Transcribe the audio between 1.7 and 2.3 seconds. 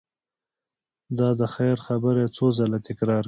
خبره